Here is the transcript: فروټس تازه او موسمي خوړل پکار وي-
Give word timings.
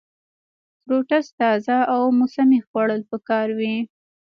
فروټس 0.83 1.25
تازه 1.39 1.77
او 1.93 2.01
موسمي 2.19 2.59
خوړل 2.67 3.01
پکار 3.11 3.47
وي- 3.59 3.75